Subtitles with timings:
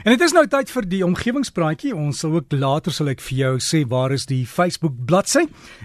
[0.00, 1.90] En dit is nou tyd vir die omgewingspraatjie.
[1.92, 5.42] Ons sal ook later sal ek vir jou sê waar is die Facebook bladsy.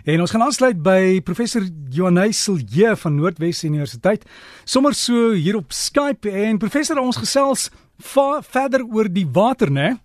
[0.07, 4.23] En ons gaan aansluit by professor Johannes Silje van Noordwes Universiteit.
[4.63, 7.67] Sommers so hier op Skype en professor ons gesels
[7.99, 9.97] verder oor die water, né?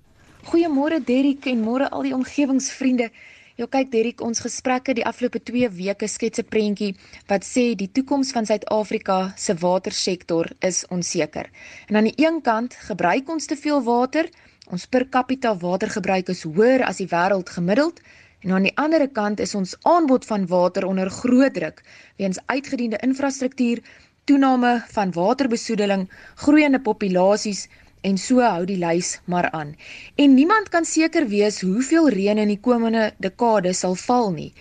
[0.50, 3.12] Goeiemôre Derrick en môre al die omgewingsvriende.
[3.60, 6.94] Ja kyk Derrick, ons gesprekke die afgelope 2 weke skets 'n prentjie
[7.28, 11.50] wat sê die toekoms van Suid-Afrika se watersektor is onseker.
[11.88, 14.30] En aan die een kant gebruik ons te veel water,
[14.70, 18.00] ons per capita watergebruik is hoër as die wêreld gemiddeld.
[18.40, 21.84] En aan die ander kant is ons aanbod van water onder groot druk
[22.16, 23.84] weens uitgediende infrastruktuur,
[24.24, 27.68] toename van waterbesoedeling, groeiende populasies
[28.00, 29.74] En so hou die lys maar aan.
[30.16, 34.52] En niemand kan seker wees hoeveel reën in die komende dekade sal val nie.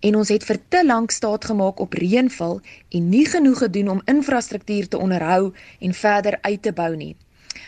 [0.00, 4.02] En ons het vir te lank staat gemaak op reënval en nie genoeg gedoen om
[4.14, 7.14] infrastruktuur te onderhou en verder uit te bou nie.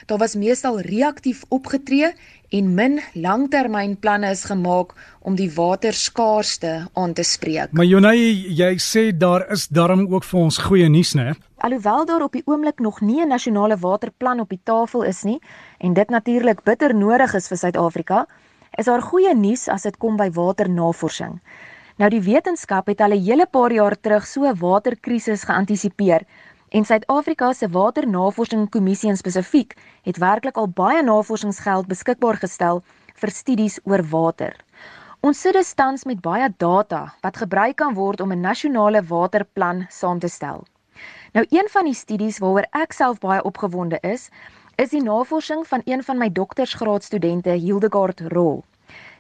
[0.07, 2.13] Daar was meestal reaktief opgetree
[2.51, 7.73] en min langtermynplanne is gemaak om die waterskaarste aan te spreek.
[7.73, 8.19] Maar Jonay,
[8.57, 11.35] jy sê daar is darm ook vir ons goeie nuus, né?
[11.67, 15.41] Alhoewel daar op die oomblik nog nie 'n nasionale waterplan op die tafel is nie
[15.79, 18.27] en dit natuurlik bitter nodig is vir Suid-Afrika,
[18.79, 21.41] is daar goeie nuus as dit kom by waternavorsing.
[21.97, 26.27] Nou die wetenskap het al 'n hele paar jaar terug so 'n waterkrisis geantisipeer
[26.69, 32.83] en Suid-Afrika se Waternavorsingskommissie in spesifiek het werklik al baie navorsingsgeld beskikbaar gestel
[33.15, 34.57] vir studies oor water.
[35.21, 39.87] Ons sit dus tans met baie data wat gebruik kan word om 'n nasionale waterplan
[39.91, 40.67] saam te stel.
[41.33, 44.29] Nou een van die studies waaroor ek self baie opgewonde is,
[44.77, 48.65] is die navorsing van een van my doktorsgraadstudente, Hildegard Rol.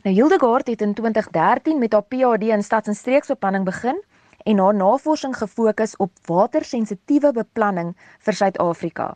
[0.03, 4.03] Nou Hildegard het in 2013 met haar PhD in stads- en streeksbeplanning begin
[4.47, 7.95] en haar navorsing gefokus op watersensitiewe beplanning
[8.27, 9.15] vir Suid-Afrika.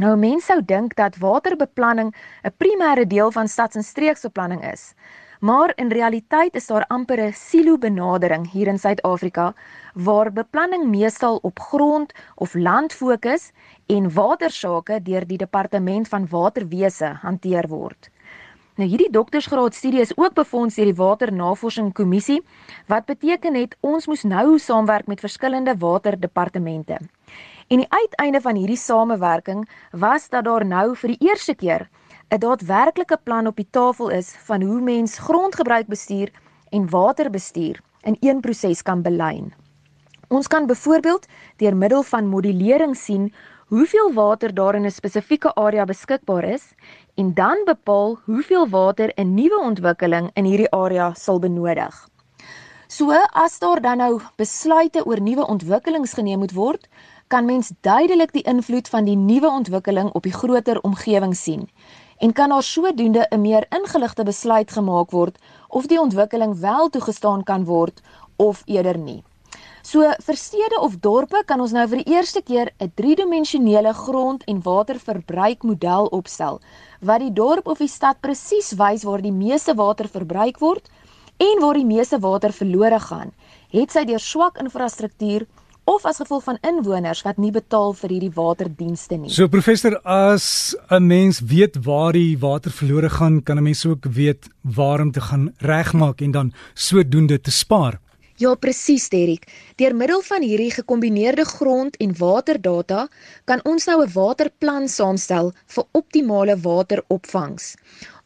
[0.00, 2.14] Nou mense sou dink dat waterbeplanning
[2.44, 4.94] 'n primêre deel van stads- en streeksbeplanning is.
[5.40, 9.54] Maar in realiteit is daar amper 'n silo benadering hier in Suid-Afrika
[9.94, 13.50] waar beplanning meestal op grond of land fokus
[13.86, 18.10] en watersake deur die departement van waterwese hanteer word.
[18.80, 22.38] Nou hierdie doktorsgraadstudie is ook befonds deur die Waternavorsing Kommissie
[22.88, 26.96] wat beteken het ons moes nou saamwerk met verskillende waterdepartemente.
[27.68, 31.84] En die uiteinde van hierdie samewerking was dat daar nou vir die eerste keer
[32.32, 36.32] 'n daadwerklike plan op die tafel is van hoe mens grondgebruikbestuur
[36.70, 39.52] en waterbestuur in een proses kan belyn.
[40.28, 43.34] Ons kan byvoorbeeld deur middel van modulering sien
[43.72, 46.64] hoeveel water daar in 'n spesifieke area beskikbaar is
[47.14, 52.08] en dan bepaal hoeveel water 'n nuwe ontwikkeling in hierdie area sal benodig.
[52.86, 56.88] So as daar dan nou besluite oor nuwe ontwikkelings geneem moet word,
[57.28, 61.68] kan mens duidelik die invloed van die nuwe ontwikkeling op die groter omgewing sien
[62.18, 65.38] en kan daar sodoende 'n meer ingeligte besluit gemaak word
[65.68, 68.02] of die ontwikkeling wel toegestaan kan word
[68.36, 69.22] of eerder nie.
[69.82, 74.44] So vir stede of dorpe kan ons nou vir die eerste keer 'n driedimensionele grond-
[74.46, 76.60] en waterverbruikmodel opstel
[77.00, 80.88] wat die dorp of die stad presies wys waar die meeste water verbruik word
[81.38, 83.32] en waar die meeste water verlore gaan,
[83.72, 85.46] het sy deur swak infrastruktuur
[85.84, 89.30] of as gevolg van inwoners wat nie betaal vir hierdie waterdienste nie.
[89.30, 94.04] So professor, as 'n mens weet waar die water verlore gaan, kan 'n mens ook
[94.04, 97.98] weet waar om te gaan regmaak en dan sodoende te spaar.
[98.42, 99.44] Ja, presies, Derrick.
[99.78, 103.08] Deur middel van hierdie gekombineerde grond- en waterdata
[103.44, 107.74] kan ons nou 'n waterplan saamstel vir optimale wateropvangs.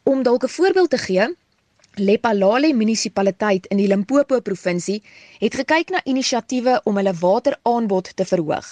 [0.05, 1.27] Om dalk 'n voorbeeld te gee,
[1.99, 5.03] Lepalale munisipaliteit in die Limpopo provinsie
[5.39, 8.69] het gekyk na inisiatiewe om hulle wateraanbod te verhoog.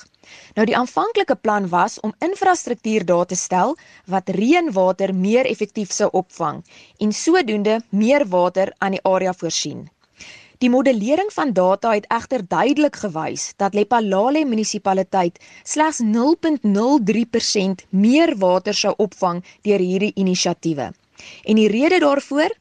[0.55, 3.76] Nou die aanvanklike plan was om infrastruktuur daar te stel
[4.06, 6.65] wat reënwater meer effektief sou opvang
[6.99, 9.94] en sodoende meer water aan die area voorsien.
[10.59, 18.75] Die modellering van data het egter duidelik gewys dat Lepalale munisipaliteit slegs 0.03% meer water
[18.75, 20.93] sou opvang deur hierdie inisiatiewe.
[21.44, 22.55] En die rede daarvoor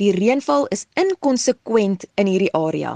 [0.00, 2.90] Die reënval is inkonsekwent in hierdie area.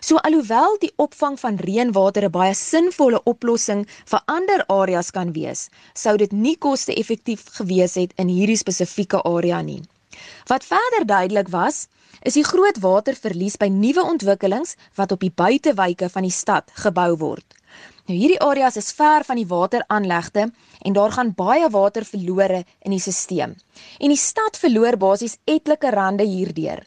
[0.00, 5.68] So alhoewel die opvang van reënwater 'n baie sinvolle oplossing vir ander areas kan wees,
[5.94, 9.82] sou dit nie koste-effektief gewees het in hierdie spesifieke area nie.
[10.46, 11.86] Wat verder duidelik was,
[12.22, 17.12] is die groot waterverlies by nuwe ontwikkelings wat op die buitewyke van die stad gebou
[17.20, 17.54] word.
[18.08, 20.46] Nou hierdie areas is ver van die wateraanlegte
[20.88, 23.52] en daar gaan baie water verlore in die stelsel.
[24.00, 26.80] En die stad verloor basies etlike rande hierdeur.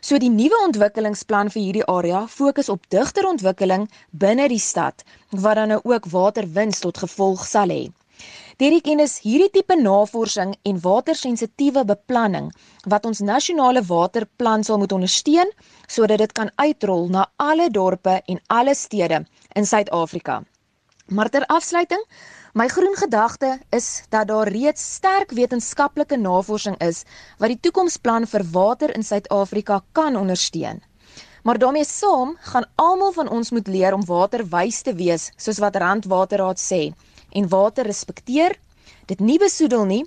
[0.00, 5.58] So die nuwe ontwikkelingsplan vir hierdie area fokus op digter ontwikkeling binne die stad wat
[5.58, 7.82] dan nou ook waterwins tot gevolg sal hê.
[8.60, 12.50] Derek en is hierdie tipe navorsing en watersensitiewe beplanning
[12.92, 15.52] wat ons nasionale waterplan sal moet ondersteun
[15.86, 19.22] sodat dit kan uitrol na alle dorpe en alle stede
[19.56, 20.42] in Suid-Afrika.
[21.08, 22.04] Maar ter afsluiting,
[22.52, 27.04] my groen gedagte is dat daar reeds sterk wetenskaplike navorsing is
[27.38, 30.82] wat die toekomsplan vir water in Suid-Afrika kan ondersteun.
[31.42, 35.76] Maar daarmee saam gaan almal van ons moet leer om waterwys te wees, soos wat
[35.76, 36.90] Randwaterraad sê
[37.32, 38.56] en water respekteer,
[39.06, 40.04] dit nie besoedel nie,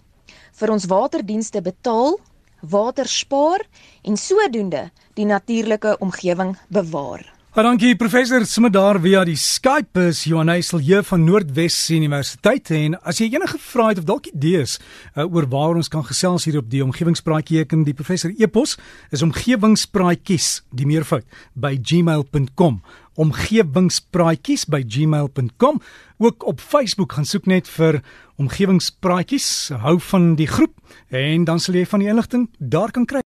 [0.59, 2.19] vir ons waterdienste betaal,
[2.61, 3.65] water spaar
[4.03, 7.25] en sodoende die natuurlike omgewing bewaar.
[7.53, 10.07] Baie dankie professor sommer daar via die Skype.
[10.09, 12.71] Is Johannes hier van Noordwes Universiteit.
[12.73, 14.79] En as jy enige vrae het of dalk idees
[15.13, 18.73] uh, oor waar ons kan gesels hier op die omgewingspraatjie ek en die professor epos
[19.13, 22.81] is omgewingspraatjies die meervoud by gmail.com
[23.21, 25.77] omgewingspraatjies by gmail.com
[26.25, 27.99] ook op Facebook gaan soek net vir
[28.41, 29.77] omgewingspraatjies.
[29.85, 30.73] Hou van die groep
[31.13, 33.21] en dan sal jy van die inligting daar kan kry